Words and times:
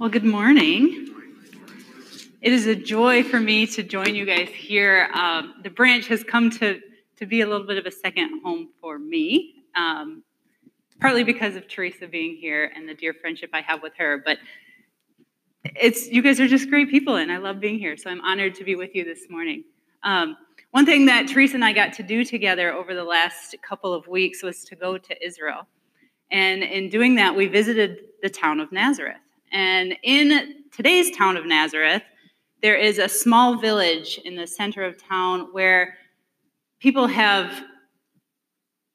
Well, 0.00 0.08
good 0.08 0.24
morning. 0.24 1.08
It 2.40 2.54
is 2.54 2.66
a 2.66 2.74
joy 2.74 3.22
for 3.22 3.38
me 3.38 3.66
to 3.66 3.82
join 3.82 4.14
you 4.14 4.24
guys 4.24 4.48
here. 4.48 5.10
Um, 5.12 5.56
the 5.62 5.68
branch 5.68 6.06
has 6.06 6.24
come 6.24 6.48
to, 6.52 6.80
to 7.18 7.26
be 7.26 7.42
a 7.42 7.46
little 7.46 7.66
bit 7.66 7.76
of 7.76 7.84
a 7.84 7.90
second 7.90 8.40
home 8.42 8.70
for 8.80 8.98
me, 8.98 9.56
um, 9.76 10.22
partly 11.02 11.22
because 11.22 11.54
of 11.54 11.68
Teresa 11.68 12.06
being 12.06 12.34
here 12.34 12.72
and 12.74 12.88
the 12.88 12.94
dear 12.94 13.12
friendship 13.12 13.50
I 13.52 13.60
have 13.60 13.82
with 13.82 13.92
her. 13.98 14.22
But 14.24 14.38
it's 15.64 16.08
you 16.08 16.22
guys 16.22 16.40
are 16.40 16.48
just 16.48 16.70
great 16.70 16.88
people, 16.88 17.16
and 17.16 17.30
I 17.30 17.36
love 17.36 17.60
being 17.60 17.78
here. 17.78 17.98
So 17.98 18.08
I'm 18.08 18.22
honored 18.22 18.54
to 18.54 18.64
be 18.64 18.76
with 18.76 18.94
you 18.94 19.04
this 19.04 19.26
morning. 19.28 19.64
Um, 20.02 20.34
one 20.70 20.86
thing 20.86 21.04
that 21.06 21.28
Teresa 21.28 21.56
and 21.56 21.64
I 21.64 21.74
got 21.74 21.92
to 21.92 22.02
do 22.02 22.24
together 22.24 22.72
over 22.72 22.94
the 22.94 23.04
last 23.04 23.54
couple 23.60 23.92
of 23.92 24.08
weeks 24.08 24.42
was 24.42 24.64
to 24.64 24.76
go 24.76 24.96
to 24.96 25.26
Israel. 25.26 25.68
And 26.30 26.62
in 26.62 26.88
doing 26.88 27.16
that, 27.16 27.36
we 27.36 27.48
visited 27.48 27.98
the 28.22 28.30
town 28.30 28.60
of 28.60 28.72
Nazareth. 28.72 29.18
And 29.52 29.96
in 30.02 30.64
today's 30.72 31.16
town 31.16 31.36
of 31.36 31.46
Nazareth, 31.46 32.02
there 32.62 32.76
is 32.76 32.98
a 32.98 33.08
small 33.08 33.56
village 33.56 34.20
in 34.24 34.36
the 34.36 34.46
center 34.46 34.84
of 34.84 35.02
town 35.02 35.48
where 35.52 35.96
people 36.80 37.06
have 37.06 37.64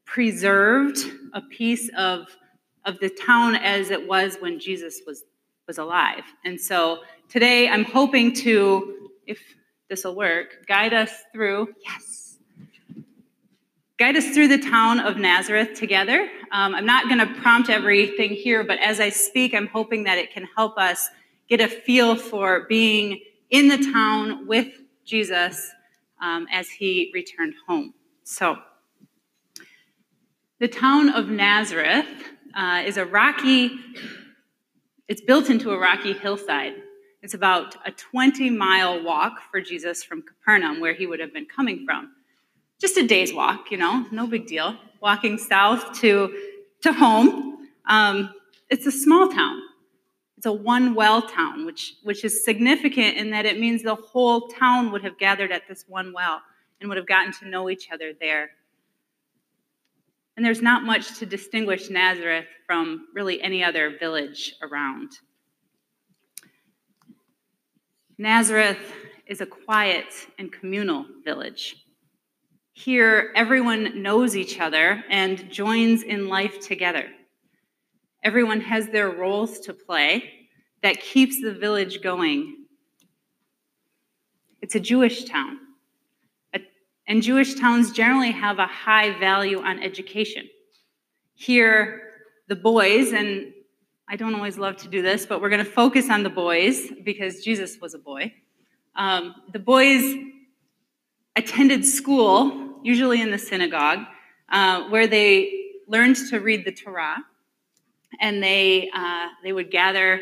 preserved 0.05 0.99
a 1.33 1.41
piece 1.41 1.89
of, 1.97 2.27
of 2.85 2.99
the 2.99 3.09
town 3.09 3.55
as 3.55 3.89
it 3.89 4.07
was 4.07 4.37
when 4.39 4.59
Jesus 4.59 5.01
was, 5.05 5.23
was 5.67 5.77
alive. 5.77 6.23
And 6.45 6.59
so 6.59 6.99
today 7.27 7.67
I'm 7.67 7.83
hoping 7.83 8.33
to, 8.35 9.09
if 9.27 9.39
this 9.89 10.03
will 10.03 10.15
work, 10.15 10.65
guide 10.67 10.93
us 10.93 11.11
through, 11.33 11.69
yes, 11.83 12.24
guide 13.97 14.17
us 14.17 14.29
through 14.31 14.49
the 14.49 14.57
town 14.57 14.99
of 14.99 15.17
Nazareth 15.17 15.73
together. 15.73 16.27
Um, 16.51 16.75
I'm 16.75 16.85
not 16.85 17.07
going 17.07 17.19
to 17.19 17.41
prompt 17.41 17.69
everything 17.69 18.31
here, 18.31 18.63
but 18.63 18.77
as 18.79 18.99
I 18.99 19.09
speak, 19.09 19.53
I'm 19.53 19.67
hoping 19.67 20.03
that 20.03 20.17
it 20.17 20.33
can 20.33 20.47
help 20.55 20.77
us 20.77 21.09
get 21.47 21.61
a 21.61 21.67
feel 21.67 22.15
for 22.15 22.65
being 22.67 23.21
in 23.51 23.69
the 23.69 23.77
town 23.77 24.47
with 24.47 24.67
Jesus 25.05 25.71
um, 26.21 26.45
as 26.51 26.69
he 26.69 27.09
returned 27.13 27.53
home. 27.67 27.93
So, 28.23 28.57
the 30.59 30.67
town 30.67 31.09
of 31.09 31.29
Nazareth 31.29 32.07
uh, 32.53 32.83
is 32.85 32.97
a 32.97 33.05
rocky, 33.05 33.71
it's 35.07 35.21
built 35.21 35.49
into 35.49 35.71
a 35.71 35.77
rocky 35.77 36.13
hillside. 36.13 36.73
It's 37.21 37.33
about 37.33 37.75
a 37.85 37.91
20 37.91 38.49
mile 38.49 39.03
walk 39.03 39.39
for 39.51 39.61
Jesus 39.61 40.03
from 40.03 40.21
Capernaum, 40.21 40.79
where 40.79 40.93
he 40.93 41.07
would 41.07 41.19
have 41.19 41.33
been 41.33 41.45
coming 41.45 41.85
from 41.85 42.14
just 42.85 42.97
a 42.97 43.07
day's 43.07 43.33
walk, 43.33 43.71
you 43.71 43.77
know, 43.77 44.05
no 44.11 44.27
big 44.27 44.45
deal. 44.45 44.77
Walking 45.01 45.39
south 45.39 45.99
to, 46.01 46.31
to 46.83 46.93
home. 46.93 47.67
Um, 47.87 48.31
it's 48.69 48.85
a 48.85 48.91
small 48.91 49.27
town. 49.27 49.59
It's 50.37 50.45
a 50.45 50.53
one 50.53 50.93
well 50.93 51.23
town, 51.23 51.65
which, 51.65 51.95
which 52.03 52.23
is 52.23 52.45
significant 52.45 53.17
in 53.17 53.31
that 53.31 53.47
it 53.47 53.59
means 53.59 53.81
the 53.81 53.95
whole 53.95 54.49
town 54.49 54.91
would 54.91 55.03
have 55.03 55.17
gathered 55.17 55.51
at 55.51 55.67
this 55.67 55.85
one 55.87 56.13
well 56.13 56.43
and 56.79 56.87
would 56.87 56.97
have 56.97 57.07
gotten 57.07 57.33
to 57.39 57.49
know 57.49 57.71
each 57.71 57.89
other 57.91 58.13
there. 58.19 58.51
And 60.37 60.45
there's 60.45 60.61
not 60.61 60.83
much 60.83 61.17
to 61.17 61.25
distinguish 61.25 61.89
Nazareth 61.89 62.45
from 62.67 63.07
really 63.15 63.41
any 63.41 63.63
other 63.63 63.97
village 63.97 64.53
around. 64.61 65.13
Nazareth 68.19 68.93
is 69.25 69.41
a 69.41 69.47
quiet 69.47 70.05
and 70.37 70.51
communal 70.51 71.07
village. 71.23 71.84
Here, 72.77 73.31
everyone 73.35 74.03
knows 74.03 74.35
each 74.35 74.59
other 74.59 75.01
and 75.09 75.49
joins 75.49 76.03
in 76.03 76.27
life 76.27 76.59
together. 76.59 77.07
Everyone 78.21 78.59
has 78.59 78.89
their 78.89 79.11
roles 79.11 79.61
to 79.61 79.73
play 79.73 80.49
that 80.83 80.99
keeps 80.99 81.41
the 81.41 81.53
village 81.53 82.01
going. 82.01 82.65
It's 84.61 84.75
a 84.75 84.79
Jewish 84.81 85.23
town, 85.23 85.57
and 87.07 87.23
Jewish 87.23 87.55
towns 87.55 87.93
generally 87.93 88.31
have 88.31 88.59
a 88.59 88.67
high 88.67 89.17
value 89.19 89.61
on 89.61 89.81
education. 89.81 90.49
Here, 91.33 92.01
the 92.49 92.57
boys, 92.57 93.13
and 93.13 93.53
I 94.09 94.17
don't 94.17 94.35
always 94.35 94.57
love 94.57 94.75
to 94.77 94.89
do 94.89 95.01
this, 95.01 95.25
but 95.25 95.41
we're 95.41 95.49
going 95.49 95.63
to 95.63 95.71
focus 95.71 96.09
on 96.09 96.23
the 96.23 96.29
boys 96.29 96.91
because 97.05 97.41
Jesus 97.41 97.77
was 97.79 97.93
a 97.93 97.99
boy. 97.99 98.33
Um, 98.97 99.33
the 99.53 99.59
boys 99.59 100.13
attended 101.37 101.85
school 101.85 102.64
usually 102.85 103.19
in 103.19 103.31
the 103.31 103.37
synagogue, 103.37 103.99
uh, 104.49 104.87
where 104.89 105.07
they 105.07 105.71
learned 105.87 106.15
to 106.29 106.39
read 106.39 106.63
the 106.65 106.71
Torah, 106.71 107.17
and 108.21 108.43
they 108.43 108.89
uh, 108.93 109.27
they 109.43 109.51
would 109.51 109.71
gather 109.71 110.21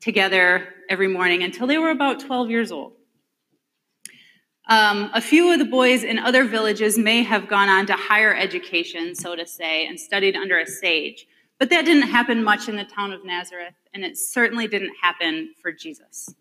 together 0.00 0.68
every 0.88 1.08
morning 1.08 1.42
until 1.42 1.66
they 1.66 1.78
were 1.78 1.90
about 1.90 2.20
12 2.20 2.48
years 2.48 2.70
old. 2.70 2.92
Um, 4.68 5.10
a 5.12 5.20
few 5.20 5.52
of 5.52 5.58
the 5.58 5.64
boys 5.64 6.04
in 6.04 6.18
other 6.18 6.44
villages 6.44 6.96
may 6.96 7.22
have 7.22 7.48
gone 7.48 7.68
on 7.68 7.86
to 7.86 7.94
higher 7.94 8.34
education, 8.34 9.14
so 9.14 9.34
to 9.34 9.46
say, 9.46 9.86
and 9.86 9.98
studied 9.98 10.36
under 10.36 10.58
a 10.58 10.66
sage. 10.66 11.26
But 11.58 11.70
that 11.70 11.84
didn't 11.84 12.08
happen 12.08 12.44
much 12.44 12.68
in 12.68 12.76
the 12.76 12.84
town 12.84 13.12
of 13.12 13.24
Nazareth, 13.24 13.74
and 13.92 14.04
it 14.04 14.16
certainly 14.16 14.68
didn't 14.68 14.94
happen 15.02 15.54
for 15.60 15.72
Jesus. 15.72 16.34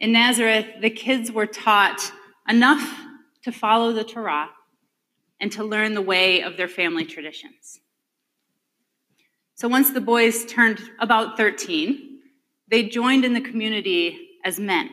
In 0.00 0.12
Nazareth, 0.12 0.66
the 0.80 0.90
kids 0.90 1.30
were 1.30 1.46
taught 1.46 2.12
enough 2.48 2.82
to 3.44 3.52
follow 3.52 3.92
the 3.92 4.04
Torah 4.04 4.50
and 5.40 5.50
to 5.52 5.64
learn 5.64 5.94
the 5.94 6.02
way 6.02 6.42
of 6.42 6.56
their 6.56 6.68
family 6.68 7.04
traditions. 7.04 7.80
So 9.54 9.68
once 9.68 9.90
the 9.90 10.00
boys 10.00 10.44
turned 10.44 10.80
about 10.98 11.36
13, 11.36 12.20
they 12.68 12.84
joined 12.84 13.24
in 13.24 13.34
the 13.34 13.40
community 13.40 14.30
as 14.44 14.58
men. 14.58 14.90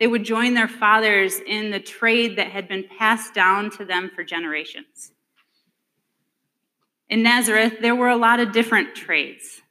They 0.00 0.06
would 0.06 0.24
join 0.24 0.54
their 0.54 0.68
fathers 0.68 1.40
in 1.46 1.70
the 1.70 1.80
trade 1.80 2.36
that 2.36 2.48
had 2.48 2.68
been 2.68 2.84
passed 2.98 3.34
down 3.34 3.70
to 3.72 3.84
them 3.84 4.10
for 4.14 4.24
generations. 4.24 5.12
In 7.08 7.22
Nazareth, 7.22 7.74
there 7.80 7.94
were 7.94 8.08
a 8.08 8.16
lot 8.16 8.40
of 8.40 8.52
different 8.52 8.94
trades. 8.94 9.62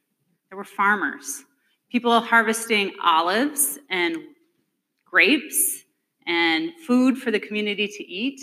There 0.48 0.56
were 0.56 0.64
farmers, 0.64 1.44
people 1.90 2.18
harvesting 2.20 2.92
olives 3.02 3.78
and 3.90 4.16
grapes 5.04 5.83
and 6.26 6.72
food 6.86 7.18
for 7.18 7.30
the 7.30 7.40
community 7.40 7.88
to 7.88 8.04
eat. 8.04 8.40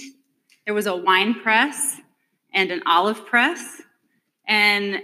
There 0.65 0.73
was 0.73 0.87
a 0.87 0.95
wine 0.95 1.33
press 1.35 1.99
and 2.53 2.71
an 2.71 2.81
olive 2.85 3.25
press. 3.25 3.81
And 4.47 5.01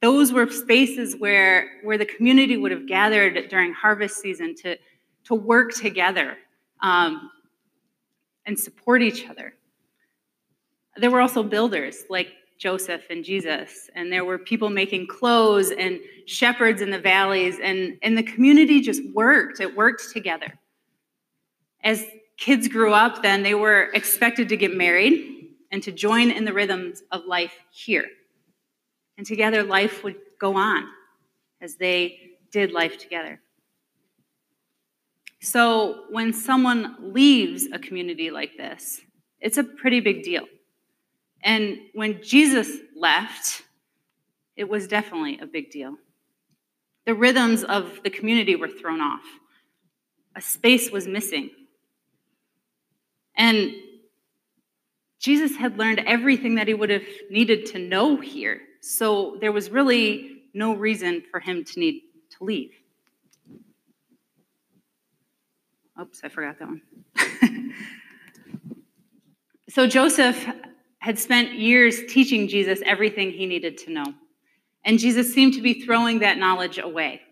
those 0.00 0.32
were 0.32 0.48
spaces 0.50 1.16
where, 1.18 1.80
where 1.82 1.98
the 1.98 2.06
community 2.06 2.56
would 2.56 2.70
have 2.70 2.86
gathered 2.86 3.48
during 3.48 3.72
harvest 3.72 4.18
season 4.20 4.54
to, 4.56 4.76
to 5.24 5.34
work 5.34 5.74
together 5.74 6.36
um, 6.82 7.30
and 8.46 8.58
support 8.58 9.02
each 9.02 9.28
other. 9.28 9.54
There 10.96 11.10
were 11.10 11.20
also 11.20 11.42
builders 11.42 12.04
like 12.08 12.28
Joseph 12.58 13.02
and 13.08 13.24
Jesus, 13.24 13.88
and 13.94 14.12
there 14.12 14.24
were 14.24 14.38
people 14.38 14.68
making 14.68 15.06
clothes 15.06 15.70
and 15.70 15.98
shepherds 16.26 16.82
in 16.82 16.90
the 16.90 16.98
valleys, 16.98 17.58
and, 17.62 17.96
and 18.02 18.16
the 18.18 18.22
community 18.22 18.80
just 18.82 19.02
worked. 19.14 19.60
It 19.60 19.74
worked 19.74 20.12
together. 20.12 20.58
As 21.82 22.04
kids 22.40 22.66
grew 22.66 22.92
up, 22.92 23.22
then 23.22 23.44
they 23.44 23.54
were 23.54 23.90
expected 23.94 24.48
to 24.48 24.56
get 24.56 24.74
married 24.74 25.50
and 25.70 25.82
to 25.84 25.92
join 25.92 26.30
in 26.30 26.44
the 26.44 26.52
rhythms 26.52 27.02
of 27.12 27.26
life 27.26 27.54
here. 27.70 28.06
And 29.16 29.26
together, 29.26 29.62
life 29.62 30.02
would 30.02 30.16
go 30.40 30.56
on 30.56 30.84
as 31.60 31.76
they 31.76 32.18
did 32.50 32.72
life 32.72 32.98
together. 32.98 33.40
So, 35.42 36.04
when 36.10 36.32
someone 36.32 37.12
leaves 37.12 37.68
a 37.72 37.78
community 37.78 38.30
like 38.30 38.56
this, 38.56 39.00
it's 39.40 39.58
a 39.58 39.64
pretty 39.64 40.00
big 40.00 40.22
deal. 40.22 40.44
And 41.42 41.78
when 41.94 42.22
Jesus 42.22 42.78
left, 42.96 43.62
it 44.56 44.68
was 44.68 44.86
definitely 44.86 45.38
a 45.40 45.46
big 45.46 45.70
deal. 45.70 45.96
The 47.06 47.14
rhythms 47.14 47.64
of 47.64 48.02
the 48.02 48.10
community 48.10 48.56
were 48.56 48.68
thrown 48.68 49.00
off. 49.00 49.24
A 50.36 50.40
space 50.40 50.90
was 50.90 51.06
missing 51.06 51.50
and 53.40 53.72
Jesus 55.18 55.56
had 55.56 55.78
learned 55.78 56.02
everything 56.06 56.56
that 56.56 56.68
he 56.68 56.74
would 56.74 56.90
have 56.90 57.06
needed 57.30 57.64
to 57.66 57.78
know 57.78 58.20
here. 58.20 58.60
So 58.82 59.38
there 59.40 59.50
was 59.50 59.70
really 59.70 60.42
no 60.52 60.74
reason 60.74 61.22
for 61.30 61.40
him 61.40 61.64
to 61.64 61.80
need 61.80 62.02
to 62.36 62.44
leave. 62.44 62.72
Oops, 65.98 66.20
I 66.22 66.28
forgot 66.28 66.58
that 66.58 66.68
one. 66.68 66.82
so 69.70 69.86
Joseph 69.86 70.46
had 70.98 71.18
spent 71.18 71.54
years 71.54 72.00
teaching 72.10 72.46
Jesus 72.46 72.82
everything 72.84 73.30
he 73.30 73.46
needed 73.46 73.78
to 73.78 73.90
know. 73.90 74.14
And 74.84 74.98
Jesus 74.98 75.32
seemed 75.32 75.54
to 75.54 75.62
be 75.62 75.82
throwing 75.82 76.18
that 76.18 76.36
knowledge 76.36 76.76
away. 76.76 77.22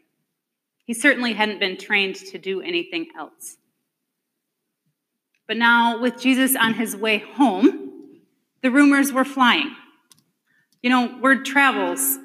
He 0.86 0.94
certainly 0.94 1.34
hadn't 1.34 1.60
been 1.60 1.76
trained 1.76 2.16
to 2.16 2.38
do 2.38 2.62
anything 2.62 3.08
else. 3.18 3.58
But 5.48 5.56
now, 5.56 5.98
with 5.98 6.20
Jesus 6.20 6.54
on 6.54 6.74
his 6.74 6.94
way 6.94 7.18
home, 7.18 8.20
the 8.62 8.70
rumors 8.70 9.12
were 9.12 9.24
flying. 9.24 9.74
You 10.82 10.90
know, 10.90 11.18
word 11.20 11.44
travels 11.46 12.18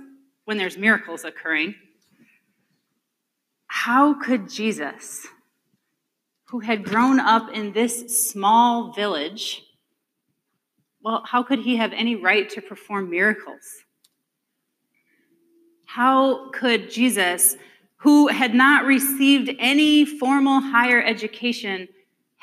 when 0.46 0.58
there's 0.58 0.78
miracles 0.78 1.24
occurring. 1.24 1.76
how 3.68 4.14
could 4.14 4.50
Jesus, 4.50 5.26
who 6.50 6.60
had 6.60 6.84
grown 6.84 7.20
up 7.20 7.50
in 7.52 7.74
this 7.74 8.30
small 8.30 8.94
village, 8.94 9.64
well, 11.02 11.24
how 11.26 11.44
could 11.44 11.60
he 11.60 11.78
have 11.78 11.92
any 11.92 12.16
right 12.16 12.50
to 12.52 12.62
perform 12.62 13.10
miracles? 13.10 13.84
How 15.86 16.52
could 16.52 16.92
Jesus, 16.92 17.58
who 17.98 18.28
had 18.28 18.54
not 18.54 18.86
received 18.86 19.50
any 19.60 20.06
formal 20.06 20.60
higher 20.62 21.02
education, 21.02 21.88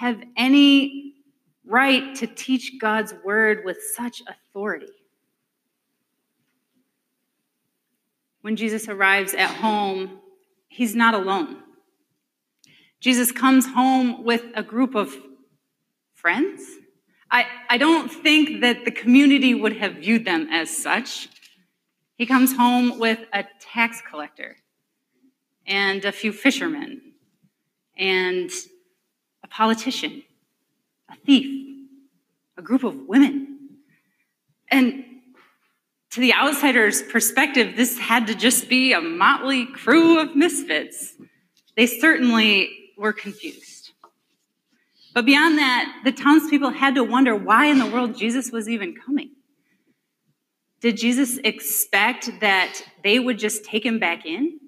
have 0.00 0.22
any 0.34 1.12
right 1.66 2.14
to 2.14 2.26
teach 2.26 2.78
God's 2.80 3.12
word 3.22 3.66
with 3.66 3.76
such 3.94 4.22
authority? 4.26 4.94
When 8.40 8.56
Jesus 8.56 8.88
arrives 8.88 9.34
at 9.34 9.50
home, 9.50 10.20
he's 10.68 10.94
not 10.94 11.12
alone. 11.12 11.58
Jesus 13.00 13.30
comes 13.30 13.66
home 13.66 14.24
with 14.24 14.42
a 14.54 14.62
group 14.62 14.94
of 14.94 15.14
friends. 16.14 16.62
I, 17.30 17.44
I 17.68 17.76
don't 17.76 18.10
think 18.10 18.62
that 18.62 18.86
the 18.86 18.90
community 18.90 19.52
would 19.52 19.76
have 19.76 19.96
viewed 19.96 20.24
them 20.24 20.48
as 20.50 20.74
such. 20.74 21.28
He 22.16 22.24
comes 22.24 22.56
home 22.56 22.98
with 22.98 23.18
a 23.34 23.44
tax 23.60 24.00
collector 24.08 24.56
and 25.66 26.06
a 26.06 26.12
few 26.12 26.32
fishermen 26.32 27.02
and 27.98 28.50
politician, 29.60 30.22
a 31.10 31.16
thief, 31.26 31.76
a 32.56 32.62
group 32.62 32.82
of 32.82 32.96
women. 33.06 33.58
And 34.70 35.04
to 36.12 36.20
the 36.20 36.32
outsider's 36.32 37.02
perspective, 37.02 37.76
this 37.76 37.98
had 37.98 38.26
to 38.28 38.34
just 38.34 38.70
be 38.70 38.94
a 38.94 39.02
motley 39.02 39.66
crew 39.66 40.18
of 40.18 40.34
misfits. 40.34 41.14
They 41.76 41.86
certainly 41.86 42.70
were 42.96 43.12
confused. 43.12 43.90
But 45.12 45.26
beyond 45.26 45.58
that, 45.58 46.00
the 46.04 46.12
townspeople 46.12 46.70
had 46.70 46.94
to 46.94 47.04
wonder 47.04 47.36
why 47.36 47.66
in 47.66 47.78
the 47.78 47.86
world 47.86 48.16
Jesus 48.16 48.50
was 48.50 48.66
even 48.66 48.94
coming. 48.94 49.32
Did 50.80 50.96
Jesus 50.96 51.36
expect 51.44 52.30
that 52.40 52.80
they 53.04 53.18
would 53.18 53.38
just 53.38 53.66
take 53.66 53.84
him 53.84 53.98
back 53.98 54.24
in? 54.24 54.58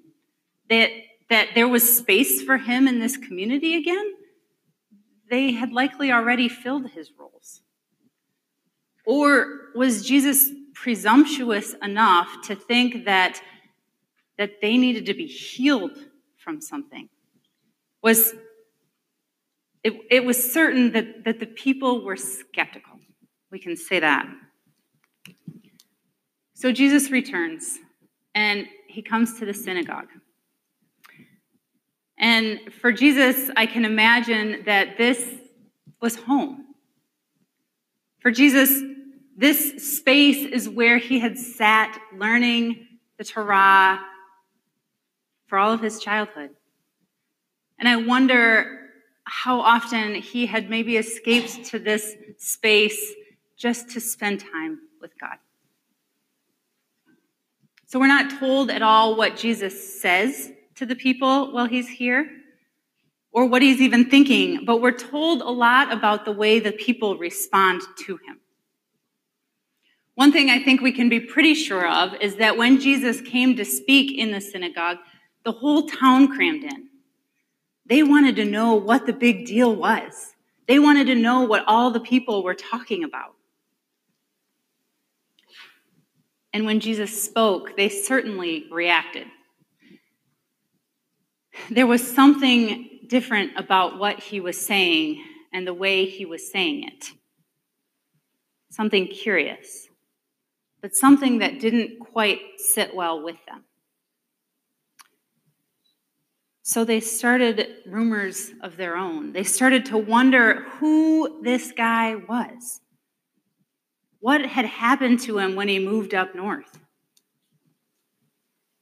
That, 0.69 0.91
that 1.31 1.47
there 1.55 1.67
was 1.67 1.97
space 1.97 2.43
for 2.43 2.57
him 2.57 2.87
in 2.87 2.99
this 2.99 3.17
community 3.17 3.73
again? 3.73 4.13
They 5.33 5.53
had 5.53 5.73
likely 5.73 6.11
already 6.11 6.47
filled 6.47 6.91
his 6.91 7.09
roles. 7.17 7.63
Or 9.03 9.71
was 9.73 10.05
Jesus 10.05 10.51
presumptuous 10.75 11.73
enough 11.81 12.29
to 12.43 12.53
think 12.53 13.05
that, 13.05 13.41
that 14.37 14.61
they 14.61 14.77
needed 14.77 15.07
to 15.07 15.15
be 15.15 15.25
healed 15.25 15.97
from 16.37 16.61
something. 16.61 17.09
Was 18.03 18.35
it, 19.83 19.93
it 20.11 20.23
was 20.23 20.53
certain 20.53 20.91
that, 20.91 21.23
that 21.25 21.39
the 21.39 21.47
people 21.47 22.05
were 22.05 22.15
skeptical. 22.15 22.99
We 23.51 23.57
can 23.57 23.75
say 23.75 23.99
that. 24.01 24.27
So 26.53 26.71
Jesus 26.71 27.09
returns 27.09 27.79
and 28.35 28.67
he 28.87 29.01
comes 29.01 29.39
to 29.39 29.47
the 29.47 29.53
synagogue. 29.55 30.09
And 32.23 32.73
for 32.79 32.93
Jesus, 32.93 33.51
I 33.57 33.65
can 33.65 33.83
imagine 33.83 34.63
that 34.65 34.97
this 34.97 35.27
was 35.99 36.15
home. 36.15 36.67
For 38.21 38.31
Jesus, 38.31 38.81
this 39.35 39.97
space 39.97 40.37
is 40.37 40.69
where 40.69 40.97
he 40.97 41.19
had 41.19 41.37
sat 41.37 41.99
learning 42.17 42.87
the 43.17 43.25
Torah 43.25 43.99
for 45.47 45.57
all 45.57 45.73
of 45.73 45.81
his 45.81 45.99
childhood. 45.99 46.51
And 47.77 47.89
I 47.89 47.97
wonder 47.97 48.79
how 49.25 49.59
often 49.59 50.15
he 50.15 50.45
had 50.45 50.69
maybe 50.69 50.95
escaped 50.95 51.65
to 51.65 51.77
this 51.77 52.15
space 52.37 53.15
just 53.57 53.89
to 53.89 53.99
spend 53.99 54.39
time 54.39 54.79
with 55.01 55.11
God. 55.19 55.39
So 57.85 57.99
we're 57.99 58.07
not 58.07 58.39
told 58.39 58.71
at 58.71 58.81
all 58.81 59.17
what 59.17 59.35
Jesus 59.35 59.99
says 60.01 60.52
to 60.75 60.85
the 60.85 60.95
people 60.95 61.51
while 61.51 61.67
he's 61.67 61.87
here 61.87 62.29
or 63.31 63.45
what 63.45 63.61
he's 63.61 63.81
even 63.81 64.09
thinking, 64.09 64.63
but 64.65 64.81
we're 64.81 64.91
told 64.91 65.41
a 65.41 65.49
lot 65.49 65.91
about 65.91 66.25
the 66.25 66.31
way 66.31 66.59
the 66.59 66.71
people 66.71 67.17
respond 67.17 67.81
to 68.05 68.17
him. 68.17 68.39
One 70.15 70.31
thing 70.31 70.49
I 70.49 70.63
think 70.63 70.81
we 70.81 70.91
can 70.91 71.09
be 71.09 71.19
pretty 71.19 71.55
sure 71.55 71.87
of 71.87 72.13
is 72.21 72.35
that 72.35 72.57
when 72.57 72.79
Jesus 72.79 73.19
came 73.21 73.55
to 73.55 73.65
speak 73.65 74.17
in 74.17 74.31
the 74.31 74.39
synagogue, 74.39 74.97
the 75.43 75.51
whole 75.51 75.87
town 75.87 76.27
crammed 76.27 76.63
in. 76.63 76.87
They 77.85 78.03
wanted 78.03 78.35
to 78.37 78.45
know 78.45 78.75
what 78.75 79.05
the 79.05 79.13
big 79.13 79.45
deal 79.45 79.75
was. 79.75 80.33
They 80.67 80.79
wanted 80.79 81.07
to 81.07 81.15
know 81.15 81.41
what 81.41 81.65
all 81.67 81.91
the 81.91 81.99
people 81.99 82.43
were 82.43 82.53
talking 82.53 83.03
about. 83.03 83.35
And 86.53 86.65
when 86.65 86.79
Jesus 86.79 87.23
spoke, 87.23 87.75
they 87.75 87.89
certainly 87.89 88.67
reacted. 88.71 89.27
There 91.69 91.87
was 91.87 92.05
something 92.05 92.99
different 93.07 93.51
about 93.57 93.99
what 93.99 94.19
he 94.19 94.39
was 94.39 94.59
saying 94.59 95.23
and 95.51 95.67
the 95.67 95.73
way 95.73 96.05
he 96.05 96.25
was 96.25 96.51
saying 96.51 96.83
it. 96.83 97.11
Something 98.71 99.07
curious 99.07 99.87
but 100.83 100.93
something 100.97 101.39
that 101.39 101.61
didn't 101.61 101.97
quite 101.97 102.41
sit 102.57 102.93
well 102.93 103.23
with 103.23 103.37
them. 103.47 103.63
So 106.61 106.83
they 106.83 106.99
started 106.99 107.67
rumors 107.87 108.51
of 108.61 108.75
their 108.75 108.97
own. 108.97 109.31
They 109.31 109.45
started 109.45 109.85
to 109.87 109.97
wonder 109.97 110.63
who 110.79 111.41
this 111.41 111.71
guy 111.71 112.15
was. 112.15 112.81
What 114.19 114.45
had 114.45 114.65
happened 114.65 115.21
to 115.21 115.37
him 115.37 115.55
when 115.55 115.69
he 115.69 115.79
moved 115.79 116.13
up 116.13 116.35
north? 116.35 116.79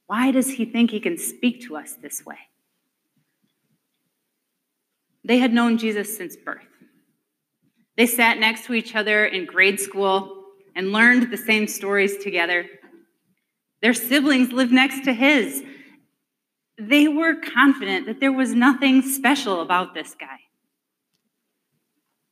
Why 0.06 0.32
does 0.32 0.50
he 0.50 0.64
think 0.64 0.90
he 0.90 1.00
can 1.00 1.16
speak 1.16 1.62
to 1.62 1.76
us 1.76 1.94
this 1.94 2.26
way? 2.26 2.38
They 5.24 5.38
had 5.38 5.52
known 5.52 5.78
Jesus 5.78 6.16
since 6.16 6.36
birth. 6.36 6.66
They 7.96 8.06
sat 8.06 8.38
next 8.38 8.66
to 8.66 8.74
each 8.74 8.96
other 8.96 9.26
in 9.26 9.46
grade 9.46 9.78
school 9.78 10.44
and 10.74 10.92
learned 10.92 11.30
the 11.30 11.36
same 11.36 11.66
stories 11.66 12.16
together. 12.22 12.66
Their 13.82 13.94
siblings 13.94 14.52
lived 14.52 14.72
next 14.72 15.04
to 15.04 15.12
his. 15.12 15.62
They 16.78 17.08
were 17.08 17.34
confident 17.34 18.06
that 18.06 18.20
there 18.20 18.32
was 18.32 18.54
nothing 18.54 19.02
special 19.02 19.60
about 19.60 19.94
this 19.94 20.14
guy. 20.18 20.38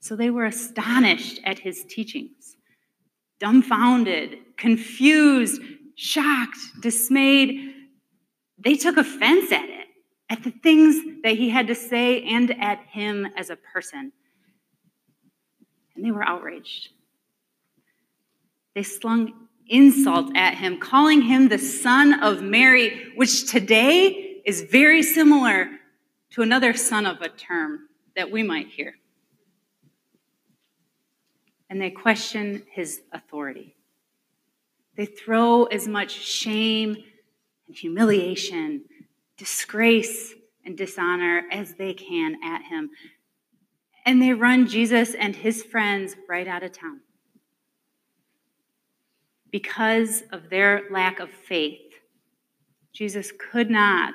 So 0.01 0.17
they 0.17 0.31
were 0.31 0.47
astonished 0.47 1.41
at 1.45 1.59
his 1.59 1.85
teachings, 1.85 2.57
dumbfounded, 3.39 4.39
confused, 4.57 5.61
shocked, 5.95 6.59
dismayed. 6.81 7.75
They 8.59 8.77
took 8.77 8.97
offense 8.97 9.53
at 9.53 9.69
it, 9.69 9.80
at 10.31 10.45
the 10.45 10.53
things 10.53 11.23
that 11.25 11.35
he 11.37 11.51
had 11.51 11.67
to 11.67 11.75
say, 11.75 12.23
and 12.23 12.51
at 12.63 12.79
him 12.87 13.27
as 13.37 13.51
a 13.51 13.57
person. 13.57 14.13
And 15.97 16.05
they 16.05 16.13
were 16.13 16.27
outraged. 16.27 16.91
They 18.75 18.85
slung 18.85 19.49
insult 19.67 20.35
at 20.37 20.55
him, 20.55 20.79
calling 20.79 21.21
him 21.23 21.49
the 21.49 21.59
son 21.59 22.23
of 22.23 22.43
Mary, 22.43 23.13
which 23.17 23.51
today 23.51 24.41
is 24.47 24.63
very 24.63 25.03
similar 25.03 25.69
to 26.31 26.43
another 26.43 26.75
son 26.75 27.07
of 27.07 27.21
a 27.21 27.29
term 27.29 27.89
that 28.15 28.31
we 28.31 28.45
might 28.45 28.69
hear. 28.69 28.95
And 31.69 31.81
they 31.81 31.91
question 31.91 32.63
his 32.71 33.03
authority. 33.13 33.75
They 34.97 35.07
throw 35.07 35.65
as 35.65 35.89
much 35.89 36.13
shame 36.13 36.97
and 37.67 37.77
humiliation, 37.77 38.83
disgrace 39.41 40.35
and 40.67 40.77
dishonor 40.77 41.45
as 41.51 41.75
they 41.77 41.95
can 41.95 42.37
at 42.45 42.63
him. 42.63 42.91
And 44.05 44.21
they 44.21 44.35
run 44.35 44.69
Jesus 44.69 45.15
and 45.15 45.35
his 45.35 45.63
friends 45.63 46.15
right 46.29 46.47
out 46.47 46.63
of 46.63 46.73
town 46.73 47.01
because 49.51 50.23
of 50.31 50.51
their 50.51 50.83
lack 50.91 51.21
of 51.21 51.31
faith, 51.31 51.81
Jesus 52.93 53.33
could 53.51 53.71
not 53.71 54.15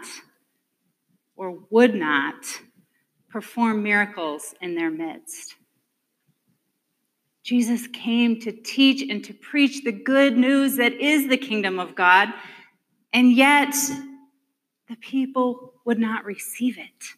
or 1.36 1.58
would 1.72 1.96
not 1.96 2.46
perform 3.30 3.82
miracles 3.82 4.54
in 4.62 4.76
their 4.76 4.92
midst. 4.92 5.56
Jesus 7.44 7.88
came 7.88 8.40
to 8.42 8.52
teach 8.52 9.08
and 9.10 9.24
to 9.26 9.34
preach 9.34 9.84
the 9.84 9.92
good 9.92 10.38
news 10.38 10.78
that 10.78 10.94
is 10.94 11.28
the 11.28 11.38
kingdom 11.38 11.80
of 11.80 11.96
God, 11.96 12.30
and 13.12 13.34
yet 13.34 13.74
the 14.88 14.96
people 14.96 15.74
would 15.86 16.00
not 16.00 16.26
receive 16.26 16.78
it. 16.78 17.16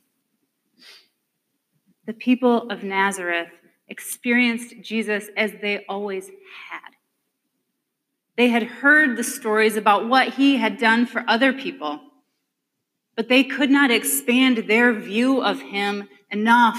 The 2.05 2.13
people 2.13 2.69
of 2.69 2.83
Nazareth 2.83 3.49
experienced 3.87 4.75
Jesus 4.81 5.29
as 5.35 5.53
they 5.61 5.85
always 5.87 6.27
had 6.27 6.97
they 8.37 8.49
had 8.49 8.63
heard 8.63 9.17
the 9.17 9.23
stories 9.23 9.75
about 9.75 10.07
what 10.07 10.35
he 10.35 10.57
had 10.57 10.77
done 10.77 11.05
for 11.05 11.23
other 11.27 11.51
people. 11.51 12.01
but 13.15 13.29
they 13.29 13.43
could 13.43 13.71
not 13.71 13.89
expand 13.89 14.59
their 14.67 14.93
view 14.93 15.41
of 15.41 15.59
him 15.59 16.07
enough 16.29 16.77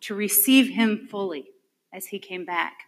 to 0.00 0.14
receive 0.14 0.68
him 0.68 1.08
fully 1.10 1.44
as 1.92 2.06
he 2.06 2.20
came 2.20 2.44
back. 2.44 2.84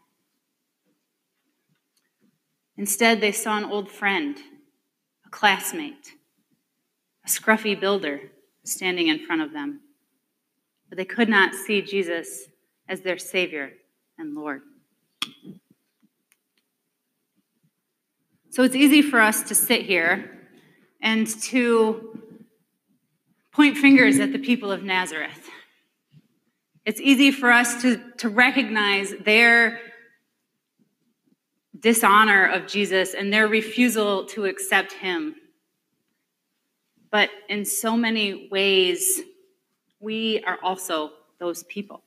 Instead, 2.77 3.21
they 3.21 3.33
saw 3.33 3.59
an 3.59 3.65
old 3.65 3.91
friend, 3.91 4.39
a 5.27 5.29
classmate, 5.29 6.13
a 7.25 7.29
scruffy 7.29 7.79
builder 7.79 8.21
standing 8.65 9.09
in 9.09 9.19
front 9.19 9.43
of 9.43 9.53
them. 9.53 9.81
But 10.89 10.99
they 10.99 11.05
could 11.05 11.29
not 11.29 11.55
see 11.55 11.83
Jesus 11.83 12.49
as 12.89 13.01
their 13.01 13.19
Savior 13.19 13.73
and 14.19 14.35
Lord. 14.35 14.63
So 18.51 18.63
it's 18.63 18.77
easy 18.77 19.03
for 19.03 19.21
us 19.21 19.43
to 19.45 19.55
sit 19.55 19.83
here 19.83 20.31
and 21.01 21.27
to 21.43 22.21
point 23.53 23.77
fingers 23.77 24.19
at 24.21 24.33
the 24.33 24.39
people 24.39 24.71
of 24.71 24.83
Nazareth. 24.83 25.49
It's 26.85 27.01
easy 27.01 27.31
for 27.31 27.51
us 27.51 27.83
to, 27.83 28.01
to 28.19 28.29
recognize 28.29 29.15
their 29.25 29.81
dishonor 31.81 32.47
of 32.47 32.67
Jesus 32.67 33.15
and 33.15 33.33
their 33.33 33.49
refusal 33.49 34.27
to 34.27 34.45
accept 34.45 34.93
him. 34.93 35.35
But 37.15 37.31
in 37.49 37.65
so 37.65 37.97
many 37.97 38.49
ways, 38.51 39.21
we 40.01 40.43
are 40.49 40.59
also 40.65 41.13
those 41.39 41.63
people. 41.63 42.03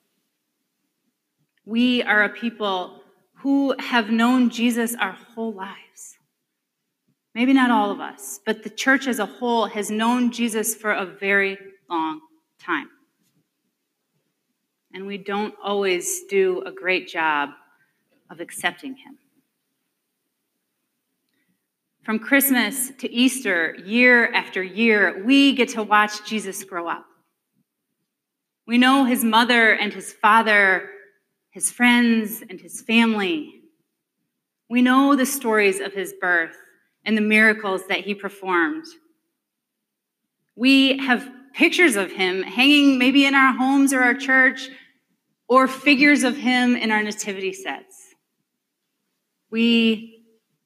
We 1.66 2.04
are 2.04 2.26
a 2.26 2.30
people 2.30 3.04
who 3.36 3.74
have 3.80 4.10
known 4.10 4.50
Jesus 4.50 4.96
our 5.00 5.14
whole 5.14 5.54
lives. 5.54 6.18
Maybe 7.34 7.54
not 7.54 7.72
all 7.72 7.90
of 7.90 8.02
us, 8.02 8.42
but 8.46 8.64
the 8.64 8.70
church 8.70 9.08
as 9.08 9.20
a 9.20 9.26
whole 9.26 9.68
has 9.68 9.90
known 9.90 10.30
Jesus 10.30 10.76
for 10.76 10.92
a 10.92 11.06
very 11.06 11.58
long 11.90 12.20
time. 12.60 12.90
And 14.94 15.08
we 15.08 15.18
don't 15.18 15.56
always 15.64 16.24
do 16.30 16.64
a 16.66 16.72
great 16.74 17.08
job 17.08 17.52
of 18.30 18.42
accepting 18.42 18.98
him. 18.98 19.18
From 22.08 22.20
Christmas 22.20 22.90
to 23.00 23.12
Easter, 23.12 23.76
year 23.84 24.32
after 24.32 24.64
year, 24.64 25.26
we 25.26 25.52
get 25.54 25.68
to 25.72 25.84
watch 25.84 26.24
Jesus 26.26 26.64
grow 26.64 26.88
up. 26.88 27.06
We 28.66 28.78
know 28.78 29.04
his 29.04 29.26
mother 29.26 29.74
and 29.74 29.94
his 29.94 30.14
father, 30.14 30.90
his 31.50 31.70
friends 31.70 32.42
and 32.50 32.62
his 32.62 32.80
family. 32.80 33.56
We 34.70 34.82
know 34.82 35.18
the 35.18 35.26
stories 35.26 35.82
of 35.82 35.92
his 35.92 36.14
birth 36.14 36.56
and 37.04 37.18
the 37.18 37.22
miracles 37.22 37.86
that 37.90 38.06
he 38.06 38.16
performed. 38.16 38.86
We 40.56 41.00
have 41.00 41.30
pictures 41.54 41.98
of 41.98 42.10
him 42.10 42.42
hanging 42.42 42.98
maybe 42.98 43.26
in 43.26 43.36
our 43.36 43.52
homes 43.52 43.92
or 43.92 44.02
our 44.02 44.16
church, 44.16 44.70
or 45.50 45.68
figures 45.68 46.24
of 46.24 46.38
him 46.38 46.78
in 46.78 46.90
our 46.90 47.04
nativity 47.04 47.52
sets. 47.52 48.16
We 49.52 50.24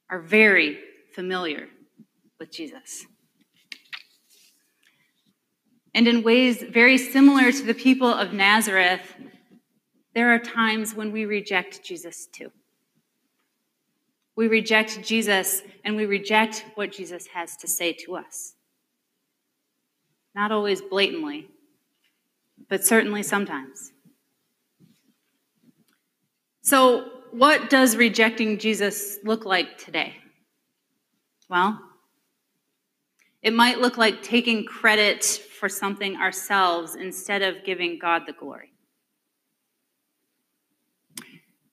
are 0.08 0.20
very 0.20 0.78
familiar 1.14 1.68
with 2.40 2.52
Jesus. 2.52 3.06
And 5.94 6.08
in 6.08 6.24
ways 6.24 6.64
very 6.64 6.98
similar 6.98 7.52
to 7.52 7.64
the 7.64 7.74
people 7.74 8.08
of 8.08 8.34
Nazareth, 8.34 9.16
there 10.14 10.34
are 10.34 10.40
times 10.40 10.96
when 10.96 11.12
we 11.12 11.26
reject 11.26 11.84
Jesus 11.84 12.28
too. 12.28 12.52
We 14.36 14.48
reject 14.48 15.04
Jesus 15.04 15.62
and 15.84 15.96
we 15.96 16.06
reject 16.06 16.66
what 16.76 16.92
Jesus 16.92 17.28
has 17.28 17.58
to 17.58 17.68
say 17.68 17.94
to 18.06 18.16
us. 18.16 18.56
Not 20.34 20.52
always 20.52 20.82
blatantly, 20.82 21.48
but 22.70 22.86
certainly 22.86 23.24
sometimes. 23.24 23.92
So, 26.62 27.10
what 27.32 27.70
does 27.70 27.96
rejecting 27.96 28.58
Jesus 28.58 29.18
look 29.24 29.46
like 29.46 29.78
today? 29.78 30.16
Well, 31.52 31.82
it 33.42 33.54
might 33.54 33.80
look 33.82 33.98
like 33.98 34.24
taking 34.24 34.64
credit 34.64 35.26
for 35.26 35.68
something 35.68 36.16
ourselves 36.16 36.96
instead 36.96 37.42
of 37.42 37.66
giving 37.66 38.00
God 38.00 38.22
the 38.26 38.32
glory. 38.32 38.72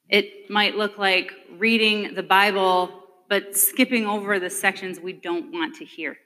It 0.08 0.50
might 0.50 0.74
look 0.74 0.98
like 0.98 1.32
reading 1.56 2.16
the 2.16 2.24
Bible 2.24 3.04
but 3.28 3.56
skipping 3.56 4.04
over 4.04 4.40
the 4.40 4.50
sections 4.50 4.98
we 4.98 5.12
don't 5.12 5.52
want 5.52 5.76
to 5.76 5.84
hear. 5.84 6.16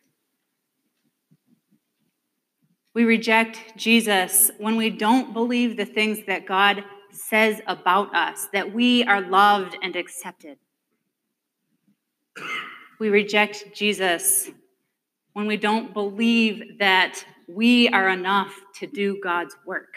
We 2.95 3.05
reject 3.05 3.77
Jesus 3.77 4.51
when 4.57 4.77
we 4.77 4.89
don't 4.89 5.35
believe 5.35 5.77
the 5.77 5.85
things 5.85 6.21
that 6.27 6.47
God 6.47 6.85
says 7.11 7.61
about 7.67 8.15
us, 8.15 8.49
that 8.55 8.73
we 8.73 9.05
are 9.05 9.21
loved 9.21 9.77
and 9.83 9.95
accepted. 9.95 10.57
We 13.03 13.09
reject 13.09 13.75
Jesus 13.75 14.49
when 15.33 15.49
we 15.49 15.57
don't 15.57 15.93
believe 15.93 16.79
that 16.79 17.25
we 17.49 17.89
are 17.89 18.09
enough 18.09 18.55
to 18.77 18.87
do 18.87 19.19
God's 19.21 19.57
work. 19.67 19.97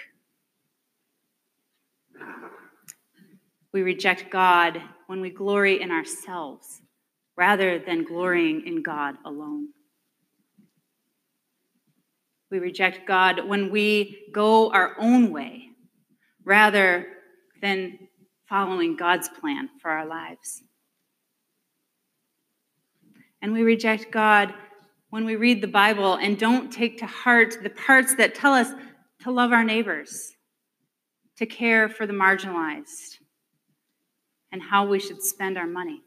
We 3.71 3.83
reject 3.83 4.31
God 4.31 4.81
when 5.05 5.21
we 5.21 5.29
glory 5.29 5.83
in 5.83 5.91
ourselves 5.91 6.81
rather 7.37 7.77
than 7.77 8.05
glorying 8.05 8.65
in 8.65 8.81
God 8.81 9.17
alone. 9.23 9.67
We 12.49 12.57
reject 12.57 13.07
God 13.07 13.47
when 13.47 13.69
we 13.69 14.29
go 14.31 14.71
our 14.71 14.95
own 14.99 15.31
way 15.31 15.69
rather 16.43 17.05
than 17.61 17.99
following 18.49 18.95
God's 18.95 19.29
plan 19.29 19.69
for 19.79 19.91
our 19.91 20.07
lives. 20.07 20.63
And 23.45 23.53
we 23.53 23.61
reject 23.61 24.09
God 24.09 24.55
when 25.11 25.23
we 25.23 25.35
read 25.35 25.61
the 25.61 25.67
Bible 25.67 26.15
and 26.15 26.35
don't 26.35 26.73
take 26.73 26.97
to 26.97 27.05
heart 27.05 27.55
the 27.61 27.69
parts 27.69 28.15
that 28.15 28.33
tell 28.33 28.53
us 28.53 28.71
to 29.21 29.29
love 29.29 29.51
our 29.51 29.63
neighbors, 29.63 30.31
to 31.37 31.45
care 31.45 31.87
for 31.87 32.07
the 32.07 32.13
marginalized, 32.13 33.19
and 34.51 34.63
how 34.63 34.87
we 34.87 34.99
should 34.99 35.21
spend 35.21 35.59
our 35.59 35.67
money. 35.67 36.01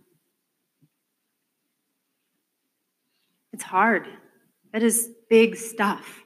It's 3.53 3.63
hard. 3.63 4.09
That 4.73 4.83
is 4.83 5.09
big 5.31 5.55
stuff. 5.55 6.25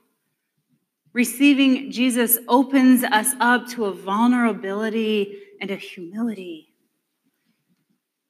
Receiving 1.12 1.90
Jesus 1.90 2.38
opens 2.49 3.04
us 3.04 3.35
up 3.38 3.69
to 3.73 3.85
a 3.85 3.92
vulnerability 3.92 5.42
and 5.61 5.71
a 5.71 5.76
humility. 5.76 6.69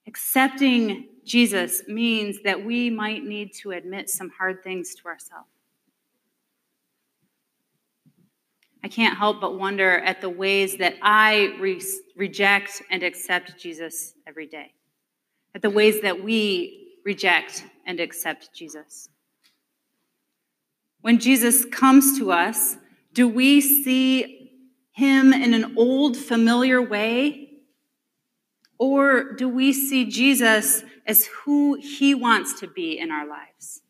Accepting 0.08 1.06
Jesus 1.24 1.82
means 1.86 2.42
that 2.44 2.64
we 2.64 2.90
might 2.90 3.24
need 3.24 3.52
to 3.54 3.70
admit 3.72 4.10
some 4.10 4.30
hard 4.30 4.62
things 4.62 4.94
to 4.96 5.06
ourselves. 5.06 5.48
I 8.84 8.88
can't 8.88 9.16
help 9.16 9.40
but 9.40 9.58
wonder 9.58 9.98
at 9.98 10.20
the 10.20 10.28
ways 10.28 10.76
that 10.78 10.96
I 11.02 11.54
re- 11.60 11.80
reject 12.16 12.82
and 12.90 13.02
accept 13.02 13.56
Jesus 13.58 14.14
every 14.26 14.46
day, 14.46 14.72
at 15.54 15.62
the 15.62 15.70
ways 15.70 16.00
that 16.02 16.24
we 16.24 16.98
reject 17.04 17.64
and 17.86 18.00
accept 18.00 18.52
Jesus. 18.52 19.08
When 21.00 21.18
Jesus 21.18 21.64
comes 21.64 22.18
to 22.18 22.32
us, 22.32 22.76
do 23.12 23.28
we 23.28 23.60
see 23.60 24.52
him 24.92 25.32
in 25.32 25.54
an 25.54 25.74
old, 25.76 26.16
familiar 26.16 26.82
way? 26.82 27.41
Or 28.82 29.34
do 29.34 29.48
we 29.48 29.72
see 29.72 30.06
Jesus 30.06 30.82
as 31.06 31.26
who 31.26 31.78
he 31.80 32.16
wants 32.16 32.58
to 32.58 32.66
be 32.66 32.98
in 32.98 33.12
our 33.12 33.24
lives? 33.24 33.80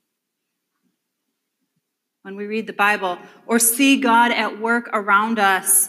When 2.21 2.37
we 2.37 2.45
read 2.45 2.67
the 2.67 2.75
Bible 2.75 3.17
or 3.47 3.59
see 3.59 3.99
God 3.99 4.33
at 4.33 4.61
work 4.61 4.91
around 4.93 5.39
us, 5.39 5.89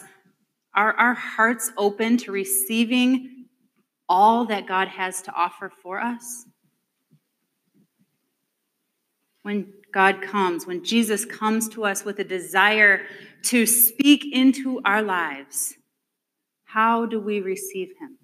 are 0.74 0.94
our 0.94 1.12
hearts 1.12 1.70
open 1.76 2.16
to 2.16 2.32
receiving 2.32 3.44
all 4.08 4.46
that 4.46 4.66
God 4.66 4.88
has 4.88 5.20
to 5.20 5.34
offer 5.34 5.70
for 5.82 6.00
us? 6.00 6.46
When 9.42 9.70
God 9.92 10.22
comes, 10.22 10.66
when 10.66 10.82
Jesus 10.82 11.26
comes 11.26 11.68
to 11.68 11.84
us 11.84 12.06
with 12.06 12.20
a 12.20 12.24
desire 12.24 13.02
to 13.42 13.66
speak 13.66 14.24
into 14.32 14.80
our 14.82 15.02
lives, 15.02 15.74
how 16.64 17.04
do 17.04 17.20
we 17.20 17.42
receive 17.42 17.90
him? 18.00 18.16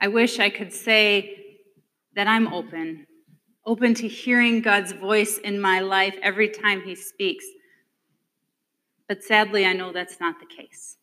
I 0.00 0.08
wish 0.08 0.38
I 0.38 0.48
could 0.48 0.72
say 0.72 1.36
that 2.14 2.26
I'm 2.26 2.52
open, 2.52 3.06
open 3.66 3.94
to 3.94 4.08
hearing 4.08 4.62
God's 4.62 4.92
voice 4.92 5.38
in 5.38 5.60
my 5.60 5.80
life 5.80 6.16
every 6.22 6.48
time 6.48 6.82
He 6.82 6.94
speaks. 6.94 7.44
But 9.08 9.22
sadly, 9.22 9.66
I 9.66 9.72
know 9.74 9.92
that's 9.92 10.18
not 10.18 10.36
the 10.40 10.46
case. 10.46 10.96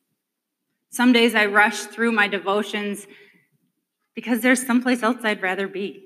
Some 0.90 1.14
days 1.14 1.36
I 1.36 1.46
rush 1.46 1.84
through 1.84 2.12
my 2.12 2.28
devotions 2.28 3.06
because 4.16 4.42
there's 4.42 4.66
someplace 4.66 5.04
else 5.04 5.18
I'd 5.24 5.44
rather 5.44 5.68
be. 5.68 6.06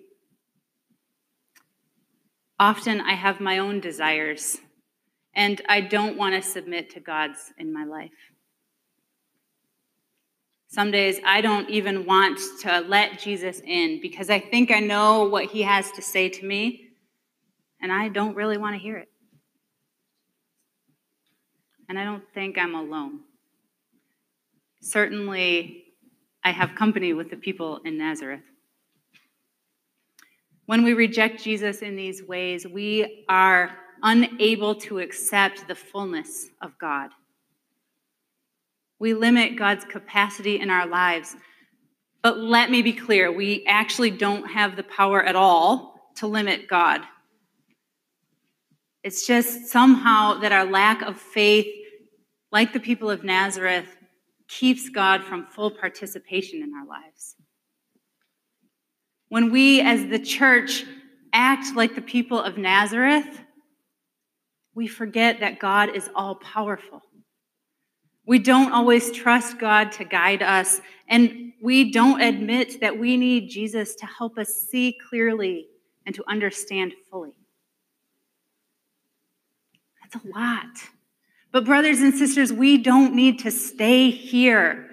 Often 2.59 3.01
I 3.01 3.13
have 3.13 3.39
my 3.39 3.57
own 3.57 3.79
desires, 3.79 4.57
and 5.33 5.61
I 5.69 5.81
don't 5.81 6.17
want 6.17 6.35
to 6.35 6.47
submit 6.47 6.89
to 6.91 6.99
God's 6.99 7.53
in 7.57 7.71
my 7.71 7.85
life. 7.85 8.11
Some 10.71 10.89
days 10.89 11.19
I 11.25 11.41
don't 11.41 11.69
even 11.69 12.05
want 12.05 12.39
to 12.61 12.79
let 12.87 13.19
Jesus 13.19 13.61
in 13.65 13.99
because 14.01 14.29
I 14.29 14.39
think 14.39 14.71
I 14.71 14.79
know 14.79 15.25
what 15.25 15.47
he 15.47 15.63
has 15.63 15.91
to 15.91 16.01
say 16.01 16.29
to 16.29 16.45
me, 16.45 16.91
and 17.81 17.91
I 17.91 18.07
don't 18.07 18.37
really 18.37 18.57
want 18.57 18.75
to 18.75 18.79
hear 18.79 18.95
it. 18.95 19.09
And 21.89 21.99
I 21.99 22.05
don't 22.05 22.23
think 22.33 22.57
I'm 22.57 22.73
alone. 22.73 23.19
Certainly, 24.81 25.83
I 26.45 26.51
have 26.51 26.73
company 26.73 27.11
with 27.11 27.29
the 27.29 27.35
people 27.35 27.81
in 27.83 27.97
Nazareth. 27.97 28.39
When 30.67 30.83
we 30.83 30.93
reject 30.93 31.43
Jesus 31.43 31.81
in 31.81 31.97
these 31.97 32.23
ways, 32.23 32.65
we 32.65 33.25
are 33.27 33.71
unable 34.03 34.75
to 34.75 34.99
accept 34.99 35.67
the 35.67 35.75
fullness 35.75 36.47
of 36.61 36.71
God. 36.79 37.09
We 39.01 39.15
limit 39.15 39.57
God's 39.57 39.83
capacity 39.83 40.59
in 40.59 40.69
our 40.69 40.85
lives. 40.85 41.35
But 42.21 42.37
let 42.37 42.69
me 42.69 42.83
be 42.83 42.93
clear 42.93 43.31
we 43.31 43.65
actually 43.65 44.11
don't 44.11 44.45
have 44.51 44.75
the 44.75 44.83
power 44.83 45.23
at 45.23 45.35
all 45.35 46.11
to 46.17 46.27
limit 46.27 46.67
God. 46.67 47.01
It's 49.03 49.25
just 49.25 49.65
somehow 49.69 50.39
that 50.41 50.51
our 50.51 50.65
lack 50.65 51.01
of 51.01 51.17
faith, 51.17 51.65
like 52.51 52.73
the 52.73 52.79
people 52.79 53.09
of 53.09 53.23
Nazareth, 53.23 53.87
keeps 54.47 54.87
God 54.89 55.23
from 55.23 55.47
full 55.47 55.71
participation 55.71 56.61
in 56.61 56.71
our 56.75 56.85
lives. 56.85 57.35
When 59.29 59.51
we, 59.51 59.81
as 59.81 60.05
the 60.05 60.19
church, 60.19 60.85
act 61.33 61.75
like 61.75 61.95
the 61.95 62.01
people 62.01 62.39
of 62.39 62.59
Nazareth, 62.59 63.41
we 64.75 64.85
forget 64.85 65.39
that 65.39 65.57
God 65.57 65.95
is 65.95 66.07
all 66.13 66.35
powerful. 66.35 67.01
We 68.25 68.39
don't 68.39 68.71
always 68.71 69.11
trust 69.11 69.59
God 69.59 69.91
to 69.93 70.05
guide 70.05 70.43
us, 70.43 70.79
and 71.07 71.53
we 71.61 71.91
don't 71.91 72.21
admit 72.21 72.79
that 72.81 72.97
we 72.97 73.17
need 73.17 73.49
Jesus 73.49 73.95
to 73.95 74.05
help 74.05 74.37
us 74.37 74.49
see 74.49 74.97
clearly 75.09 75.67
and 76.05 76.15
to 76.15 76.23
understand 76.27 76.93
fully. 77.09 77.33
That's 80.01 80.23
a 80.23 80.27
lot. 80.27 80.65
But, 81.51 81.65
brothers 81.65 81.99
and 81.99 82.13
sisters, 82.13 82.53
we 82.53 82.77
don't 82.77 83.13
need 83.13 83.39
to 83.39 83.51
stay 83.51 84.09
here. 84.09 84.87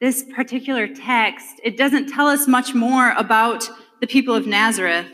This 0.00 0.24
particular 0.34 0.88
text, 0.88 1.60
it 1.62 1.76
doesn't 1.76 2.08
tell 2.08 2.26
us 2.26 2.48
much 2.48 2.74
more 2.74 3.12
about 3.12 3.68
the 4.00 4.06
people 4.06 4.34
of 4.34 4.46
Nazareth, 4.46 5.06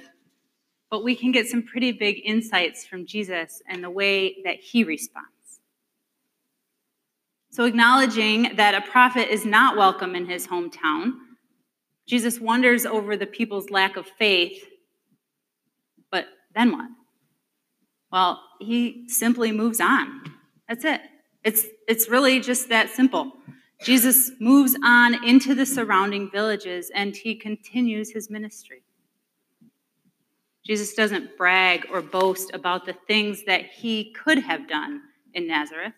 but 0.90 1.04
we 1.04 1.14
can 1.14 1.30
get 1.30 1.46
some 1.46 1.62
pretty 1.62 1.92
big 1.92 2.22
insights 2.24 2.86
from 2.86 3.04
Jesus 3.04 3.60
and 3.68 3.84
the 3.84 3.90
way 3.90 4.36
that 4.44 4.56
he 4.56 4.84
responds. 4.84 5.37
So, 7.50 7.64
acknowledging 7.64 8.56
that 8.56 8.74
a 8.74 8.90
prophet 8.90 9.32
is 9.32 9.44
not 9.44 9.76
welcome 9.76 10.14
in 10.14 10.26
his 10.26 10.46
hometown, 10.46 11.12
Jesus 12.06 12.40
wonders 12.40 12.86
over 12.86 13.16
the 13.16 13.26
people's 13.26 13.70
lack 13.70 13.96
of 13.96 14.06
faith. 14.06 14.64
But 16.10 16.26
then 16.54 16.72
what? 16.72 16.88
Well, 18.10 18.42
he 18.60 19.08
simply 19.08 19.52
moves 19.52 19.80
on. 19.80 20.22
That's 20.68 20.84
it. 20.84 21.00
It's, 21.44 21.66
it's 21.86 22.08
really 22.08 22.40
just 22.40 22.68
that 22.70 22.90
simple. 22.90 23.32
Jesus 23.82 24.32
moves 24.40 24.76
on 24.82 25.24
into 25.24 25.54
the 25.54 25.66
surrounding 25.66 26.30
villages 26.30 26.90
and 26.94 27.14
he 27.14 27.34
continues 27.34 28.10
his 28.10 28.28
ministry. 28.28 28.82
Jesus 30.66 30.94
doesn't 30.94 31.36
brag 31.38 31.86
or 31.90 32.02
boast 32.02 32.50
about 32.52 32.84
the 32.84 32.94
things 33.06 33.44
that 33.44 33.66
he 33.66 34.12
could 34.12 34.38
have 34.38 34.68
done 34.68 35.02
in 35.32 35.46
Nazareth. 35.46 35.94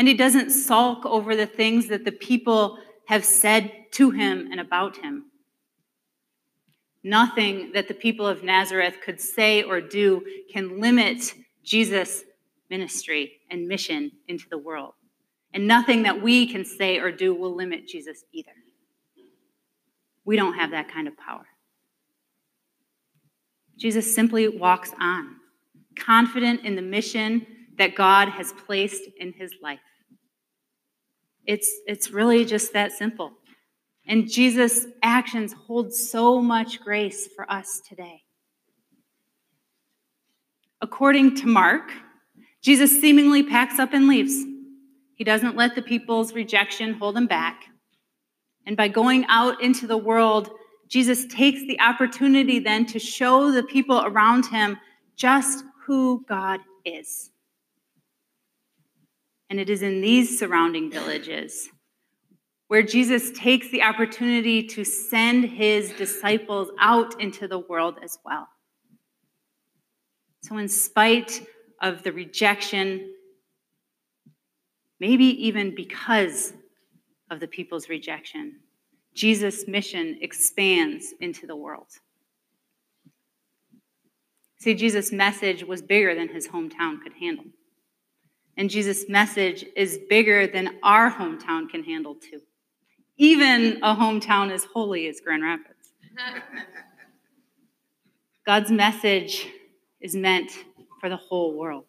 And 0.00 0.08
he 0.08 0.14
doesn't 0.14 0.48
sulk 0.48 1.04
over 1.04 1.36
the 1.36 1.44
things 1.44 1.88
that 1.88 2.06
the 2.06 2.12
people 2.12 2.78
have 3.08 3.22
said 3.22 3.70
to 3.92 4.10
him 4.10 4.48
and 4.50 4.58
about 4.58 4.96
him. 4.96 5.26
Nothing 7.04 7.72
that 7.74 7.86
the 7.86 7.92
people 7.92 8.26
of 8.26 8.42
Nazareth 8.42 8.96
could 9.04 9.20
say 9.20 9.62
or 9.62 9.82
do 9.82 10.24
can 10.50 10.80
limit 10.80 11.34
Jesus' 11.62 12.24
ministry 12.70 13.32
and 13.50 13.68
mission 13.68 14.10
into 14.26 14.48
the 14.48 14.56
world. 14.56 14.94
And 15.52 15.68
nothing 15.68 16.04
that 16.04 16.22
we 16.22 16.50
can 16.50 16.64
say 16.64 16.96
or 16.98 17.12
do 17.12 17.34
will 17.34 17.54
limit 17.54 17.86
Jesus 17.86 18.24
either. 18.32 18.52
We 20.24 20.34
don't 20.34 20.54
have 20.54 20.70
that 20.70 20.90
kind 20.90 21.08
of 21.08 21.18
power. 21.18 21.44
Jesus 23.76 24.14
simply 24.14 24.48
walks 24.48 24.94
on, 24.98 25.36
confident 25.94 26.64
in 26.64 26.74
the 26.74 26.80
mission 26.80 27.46
that 27.76 27.94
God 27.94 28.30
has 28.30 28.54
placed 28.64 29.02
in 29.18 29.34
his 29.34 29.52
life. 29.62 29.80
It's, 31.50 31.80
it's 31.84 32.12
really 32.12 32.44
just 32.44 32.74
that 32.74 32.92
simple. 32.92 33.32
And 34.06 34.30
Jesus' 34.30 34.86
actions 35.02 35.52
hold 35.52 35.92
so 35.92 36.40
much 36.40 36.80
grace 36.80 37.28
for 37.34 37.50
us 37.50 37.80
today. 37.88 38.22
According 40.80 41.34
to 41.38 41.48
Mark, 41.48 41.90
Jesus 42.62 43.00
seemingly 43.00 43.42
packs 43.42 43.80
up 43.80 43.92
and 43.94 44.06
leaves. 44.06 44.44
He 45.16 45.24
doesn't 45.24 45.56
let 45.56 45.74
the 45.74 45.82
people's 45.82 46.34
rejection 46.34 46.94
hold 46.94 47.16
him 47.16 47.26
back. 47.26 47.64
And 48.64 48.76
by 48.76 48.86
going 48.86 49.24
out 49.28 49.60
into 49.60 49.88
the 49.88 49.98
world, 49.98 50.50
Jesus 50.86 51.26
takes 51.26 51.62
the 51.62 51.80
opportunity 51.80 52.60
then 52.60 52.86
to 52.86 53.00
show 53.00 53.50
the 53.50 53.64
people 53.64 54.04
around 54.04 54.46
him 54.46 54.78
just 55.16 55.64
who 55.84 56.24
God 56.28 56.60
is. 56.84 57.29
And 59.50 59.60
it 59.60 59.68
is 59.68 59.82
in 59.82 60.00
these 60.00 60.38
surrounding 60.38 60.90
villages 60.90 61.68
where 62.68 62.84
Jesus 62.84 63.32
takes 63.32 63.68
the 63.70 63.82
opportunity 63.82 64.62
to 64.62 64.84
send 64.84 65.44
his 65.44 65.92
disciples 65.94 66.70
out 66.78 67.20
into 67.20 67.48
the 67.48 67.58
world 67.58 67.96
as 68.00 68.16
well. 68.24 68.46
So, 70.42 70.56
in 70.56 70.68
spite 70.68 71.44
of 71.82 72.04
the 72.04 72.12
rejection, 72.12 73.12
maybe 75.00 75.24
even 75.24 75.74
because 75.74 76.52
of 77.28 77.40
the 77.40 77.48
people's 77.48 77.88
rejection, 77.88 78.60
Jesus' 79.14 79.66
mission 79.66 80.18
expands 80.20 81.12
into 81.20 81.48
the 81.48 81.56
world. 81.56 81.88
See, 84.60 84.74
Jesus' 84.74 85.10
message 85.10 85.64
was 85.64 85.82
bigger 85.82 86.14
than 86.14 86.28
his 86.28 86.46
hometown 86.46 87.02
could 87.02 87.14
handle. 87.14 87.46
And 88.56 88.68
Jesus' 88.68 89.08
message 89.08 89.64
is 89.76 89.98
bigger 90.08 90.46
than 90.46 90.78
our 90.82 91.10
hometown 91.10 91.68
can 91.68 91.82
handle, 91.82 92.14
too. 92.14 92.40
Even 93.16 93.78
a 93.82 93.94
hometown 93.94 94.50
as 94.50 94.64
holy 94.64 95.08
as 95.08 95.20
Grand 95.20 95.42
Rapids. 95.42 95.92
God's 98.46 98.70
message 98.70 99.46
is 100.00 100.14
meant 100.14 100.50
for 101.00 101.08
the 101.08 101.16
whole 101.16 101.56
world. 101.56 101.86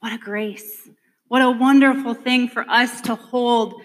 What 0.00 0.12
a 0.12 0.18
grace. 0.18 0.88
What 1.28 1.42
a 1.42 1.50
wonderful 1.50 2.14
thing 2.14 2.48
for 2.48 2.68
us 2.70 3.00
to 3.02 3.14
hold. 3.14 3.82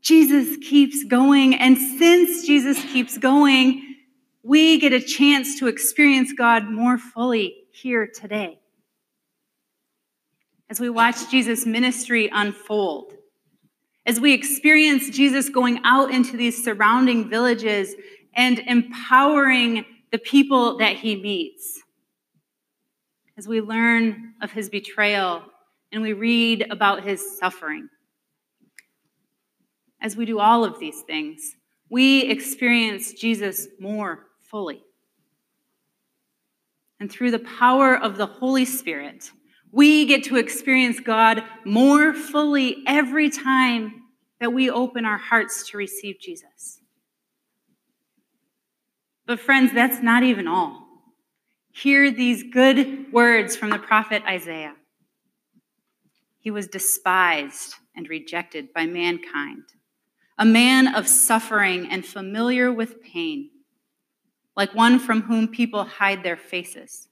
Jesus 0.00 0.56
keeps 0.56 1.04
going. 1.04 1.54
And 1.54 1.76
since 1.76 2.46
Jesus 2.46 2.82
keeps 2.84 3.18
going, 3.18 3.96
we 4.42 4.78
get 4.78 4.92
a 4.92 5.00
chance 5.00 5.58
to 5.58 5.68
experience 5.68 6.32
God 6.32 6.70
more 6.70 6.96
fully 6.96 7.66
here 7.72 8.06
today 8.06 8.60
as 10.70 10.78
we 10.78 10.88
watch 10.88 11.28
Jesus' 11.28 11.66
ministry 11.66 12.30
unfold, 12.32 13.12
as 14.06 14.20
we 14.20 14.32
experience 14.32 15.10
Jesus 15.10 15.48
going 15.48 15.80
out 15.84 16.12
into 16.12 16.36
these 16.36 16.62
surrounding 16.62 17.28
villages 17.28 17.94
and 18.34 18.60
empowering 18.60 19.84
the 20.12 20.18
people 20.18 20.78
that 20.78 20.94
he 20.96 21.16
meets, 21.16 21.80
as 23.36 23.48
we 23.48 23.60
learn 23.60 24.34
of 24.40 24.52
his 24.52 24.68
betrayal 24.68 25.42
and 25.90 26.02
we 26.02 26.12
read 26.12 26.64
about 26.70 27.02
his 27.02 27.38
suffering. 27.38 27.88
As 30.00 30.16
we 30.16 30.24
do 30.24 30.38
all 30.38 30.64
of 30.64 30.78
these 30.78 31.00
things, 31.02 31.56
we 31.90 32.22
experience 32.22 33.12
Jesus 33.12 33.66
more 33.80 34.26
fully. 34.38 34.84
And 37.00 37.10
through 37.10 37.32
the 37.32 37.40
power 37.40 37.96
of 37.96 38.16
the 38.16 38.26
Holy 38.26 38.64
Spirit, 38.64 39.30
we 39.72 40.06
get 40.06 40.24
to 40.24 40.36
experience 40.36 41.00
God 41.00 41.42
more 41.64 42.12
fully 42.14 42.82
every 42.86 43.30
time 43.30 44.02
that 44.40 44.52
we 44.52 44.70
open 44.70 45.04
our 45.04 45.18
hearts 45.18 45.68
to 45.70 45.76
receive 45.76 46.18
Jesus. 46.20 46.80
But, 49.26 49.38
friends, 49.40 49.72
that's 49.72 50.02
not 50.02 50.22
even 50.24 50.48
all. 50.48 50.86
Hear 51.72 52.10
these 52.10 52.42
good 52.42 53.12
words 53.12 53.54
from 53.56 53.70
the 53.70 53.78
prophet 53.78 54.22
Isaiah. 54.26 54.74
He 56.40 56.50
was 56.50 56.66
despised 56.66 57.74
and 57.94 58.08
rejected 58.08 58.72
by 58.72 58.86
mankind, 58.86 59.64
a 60.38 60.44
man 60.44 60.94
of 60.94 61.06
suffering 61.06 61.86
and 61.90 62.04
familiar 62.04 62.72
with 62.72 63.02
pain. 63.02 63.50
like 64.56 64.74
one 64.74 64.98
from 64.98 65.22
whom 65.22 65.48
people 65.48 65.84
hide 65.84 66.22
their 66.22 66.36
faces. 66.36 67.08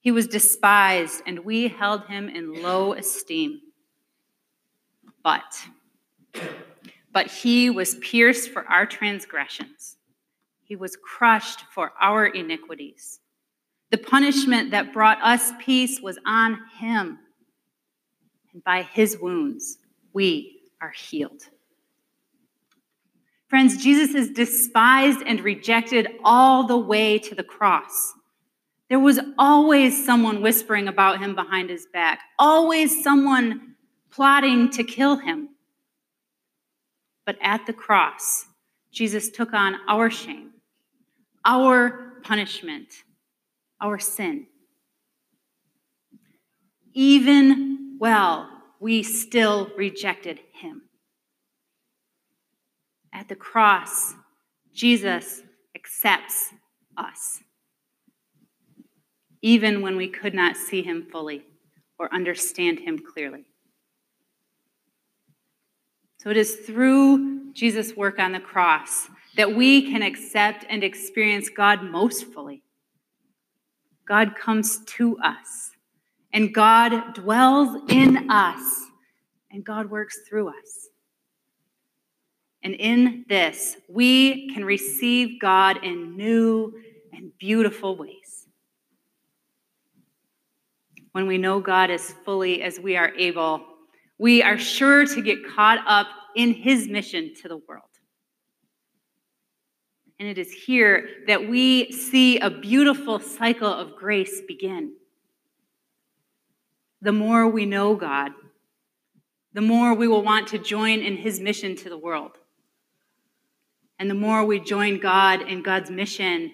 He 0.00 0.10
was 0.10 0.26
despised, 0.26 1.22
and 1.26 1.44
we 1.44 1.68
held 1.68 2.06
him 2.06 2.28
in 2.28 2.62
low 2.62 2.92
esteem. 2.92 3.60
But, 5.22 5.66
but 7.12 7.26
he 7.26 7.70
was 7.70 7.96
pierced 7.96 8.50
for 8.50 8.64
our 8.66 8.86
transgressions, 8.86 9.96
he 10.64 10.76
was 10.76 10.96
crushed 10.96 11.62
for 11.74 11.92
our 12.00 12.26
iniquities. 12.26 13.20
The 13.90 13.98
punishment 13.98 14.70
that 14.72 14.92
brought 14.92 15.18
us 15.22 15.52
peace 15.58 16.00
was 16.00 16.18
on 16.26 16.58
him, 16.78 17.18
and 18.52 18.62
by 18.62 18.82
his 18.82 19.18
wounds 19.18 19.78
we 20.12 20.60
are 20.80 20.90
healed. 20.90 21.42
Friends, 23.48 23.82
Jesus 23.82 24.14
is 24.14 24.30
despised 24.30 25.22
and 25.26 25.40
rejected 25.40 26.08
all 26.22 26.66
the 26.66 26.76
way 26.76 27.18
to 27.18 27.34
the 27.34 27.42
cross. 27.42 28.12
There 28.88 28.98
was 28.98 29.20
always 29.38 30.04
someone 30.04 30.40
whispering 30.40 30.88
about 30.88 31.18
him 31.18 31.34
behind 31.34 31.68
his 31.68 31.86
back, 31.92 32.20
always 32.38 33.02
someone 33.02 33.74
plotting 34.10 34.70
to 34.70 34.82
kill 34.82 35.16
him. 35.16 35.50
But 37.26 37.36
at 37.42 37.66
the 37.66 37.74
cross, 37.74 38.46
Jesus 38.90 39.30
took 39.30 39.52
on 39.52 39.76
our 39.86 40.10
shame, 40.10 40.52
our 41.44 42.20
punishment, 42.22 42.88
our 43.80 43.98
sin. 43.98 44.46
Even 46.94 47.96
well, 48.00 48.48
we 48.80 49.02
still 49.02 49.70
rejected 49.76 50.40
him. 50.52 50.82
At 53.12 53.28
the 53.28 53.36
cross, 53.36 54.14
Jesus 54.72 55.42
accepts 55.74 56.54
us, 56.96 57.40
even 59.42 59.82
when 59.82 59.96
we 59.96 60.08
could 60.08 60.34
not 60.34 60.56
see 60.56 60.82
him 60.82 61.06
fully 61.10 61.44
or 61.98 62.12
understand 62.12 62.78
him 62.78 62.98
clearly. 62.98 63.44
So 66.18 66.30
it 66.30 66.36
is 66.36 66.56
through 66.56 67.52
Jesus' 67.52 67.96
work 67.96 68.18
on 68.18 68.32
the 68.32 68.40
cross 68.40 69.08
that 69.36 69.54
we 69.54 69.90
can 69.90 70.02
accept 70.02 70.64
and 70.68 70.82
experience 70.82 71.48
God 71.48 71.82
most 71.82 72.32
fully. 72.32 72.62
God 74.06 74.34
comes 74.34 74.84
to 74.84 75.18
us, 75.18 75.70
and 76.32 76.52
God 76.52 77.14
dwells 77.14 77.82
in 77.88 78.30
us, 78.30 78.86
and 79.50 79.64
God 79.64 79.90
works 79.90 80.20
through 80.28 80.48
us. 80.48 80.88
And 82.64 82.74
in 82.74 83.24
this, 83.28 83.76
we 83.88 84.52
can 84.52 84.64
receive 84.64 85.40
God 85.40 85.84
in 85.84 86.16
new 86.16 86.72
and 87.12 87.30
beautiful 87.38 87.96
ways. 87.96 88.47
When 91.12 91.26
we 91.26 91.38
know 91.38 91.60
God 91.60 91.90
as 91.90 92.12
fully 92.24 92.62
as 92.62 92.78
we 92.78 92.96
are 92.96 93.12
able, 93.14 93.64
we 94.18 94.42
are 94.42 94.58
sure 94.58 95.06
to 95.06 95.22
get 95.22 95.38
caught 95.54 95.78
up 95.86 96.08
in 96.36 96.52
his 96.52 96.88
mission 96.88 97.34
to 97.42 97.48
the 97.48 97.56
world. 97.56 97.84
And 100.18 100.28
it 100.28 100.38
is 100.38 100.52
here 100.52 101.08
that 101.28 101.48
we 101.48 101.92
see 101.92 102.38
a 102.38 102.50
beautiful 102.50 103.20
cycle 103.20 103.72
of 103.72 103.94
grace 103.94 104.42
begin. 104.46 104.94
The 107.00 107.12
more 107.12 107.48
we 107.48 107.66
know 107.66 107.94
God, 107.94 108.32
the 109.52 109.60
more 109.60 109.94
we 109.94 110.08
will 110.08 110.22
want 110.22 110.48
to 110.48 110.58
join 110.58 111.00
in 111.00 111.16
his 111.16 111.40
mission 111.40 111.76
to 111.76 111.88
the 111.88 111.98
world. 111.98 112.32
And 114.00 114.10
the 114.10 114.14
more 114.14 114.44
we 114.44 114.60
join 114.60 114.98
God 114.98 115.42
in 115.42 115.62
God's 115.62 115.90
mission, 115.90 116.52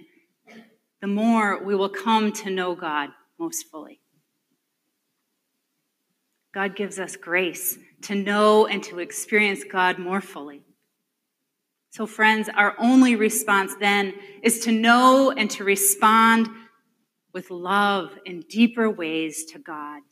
the 1.01 1.07
more 1.07 1.63
we 1.63 1.75
will 1.75 1.89
come 1.89 2.33
to 2.33 2.51
know 2.51 2.75
God 2.75 3.11
most 3.39 3.67
fully. 3.71 4.01
God 6.55 6.77
gives 6.77 7.01
us 7.01 7.17
grace 7.17 7.79
to 8.03 8.15
know 8.15 8.67
and 8.67 8.81
to 8.85 9.01
experience 9.01 9.65
God 9.69 9.99
more 9.99 10.21
fully. 10.21 10.63
So, 11.91 12.07
friends, 12.07 12.49
our 12.55 12.77
only 12.79 13.17
response 13.17 13.75
then 13.81 14.15
is 14.43 14.61
to 14.61 14.73
know 14.73 15.33
and 15.33 15.51
to 15.51 15.65
respond 15.65 16.49
with 17.33 17.51
love 17.51 18.17
in 18.25 18.41
deeper 18.49 18.89
ways 18.89 19.45
to 19.47 19.59
God, 19.59 20.03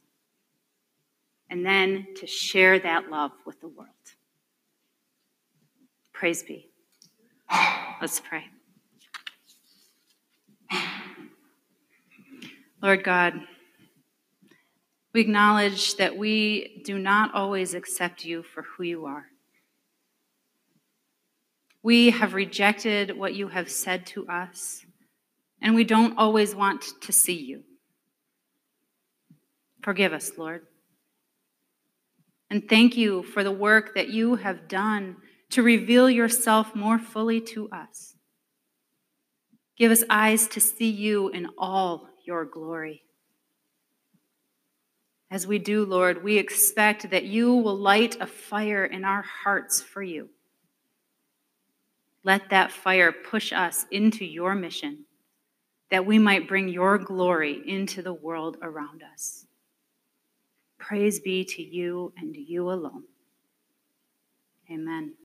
and 1.49 1.65
then 1.65 2.09
to 2.17 2.27
share 2.27 2.81
that 2.81 3.09
love 3.09 3.31
with 3.47 3.61
the 3.61 3.69
world. 3.69 3.89
Praise 6.13 6.43
be. 6.43 6.69
Let's 8.01 8.19
pray. 8.21 8.45
Lord 12.83 13.05
God, 13.05 13.35
we 15.13 15.21
acknowledge 15.21 15.97
that 15.97 16.17
we 16.17 16.83
do 16.85 16.99
not 16.99 17.35
always 17.35 17.75
accept 17.75 18.25
you 18.25 18.43
for 18.43 18.63
who 18.63 18.85
you 18.85 19.07
are. 19.07 19.27
We 21.83 22.11
have 22.11 22.35
rejected 22.35 23.17
what 23.19 23.35
you 23.35 23.49
have 23.49 23.71
said 23.71 24.07
to 24.07 24.27
us, 24.29 24.87
and 25.61 25.75
we 25.75 25.85
don't 25.85 26.17
always 26.17 26.55
want 26.55 26.85
to 27.03 27.13
see 27.13 27.35
you. 27.35 27.65
Forgive 29.83 30.13
us, 30.13 30.33
Lord. 30.39 30.63
And 32.49 32.69
thank 32.69 32.97
you 32.97 33.23
for 33.23 33.43
the 33.43 33.51
work 33.51 33.95
that 33.95 34.11
you 34.11 34.37
have 34.37 34.69
done 34.69 35.17
to 35.51 35.63
reveal 35.63 36.09
yourself 36.09 36.75
more 36.75 36.99
fully 36.99 37.41
to 37.41 37.69
us. 37.71 38.15
Give 39.77 39.91
us 39.91 40.05
eyes 40.09 40.47
to 40.49 40.61
see 40.61 40.91
you 40.91 41.29
in 41.31 41.49
all 41.59 42.09
your 42.25 42.45
glory. 42.45 43.02
As 45.33 45.47
we 45.47 45.59
do, 45.59 45.87
Lord, 45.87 46.23
we 46.23 46.37
expect 46.37 47.09
that 47.09 47.25
you 47.25 47.55
will 47.55 47.79
light 47.79 48.19
a 48.21 48.27
fire 48.27 48.85
in 48.85 49.03
our 49.03 49.23
hearts 49.23 49.81
for 49.81 50.03
you. 50.03 50.29
Let 52.23 52.51
that 52.51 52.71
fire 52.71 53.13
push 53.13 53.51
us 53.51 53.87
into 53.91 54.27
your 54.27 54.55
mission, 54.55 55.07
that 55.91 56.05
we 56.05 56.19
might 56.19 56.47
bring 56.47 56.69
your 56.69 56.99
glory 56.99 57.63
into 57.67 58.03
the 58.03 58.13
world 58.13 58.59
around 58.61 59.03
us. 59.11 59.47
Praise 60.77 61.19
be 61.19 61.47
to 61.47 61.63
you 61.63 62.13
and 62.19 62.37
you 62.37 62.71
alone. 62.71 63.05
Amen. 64.71 65.15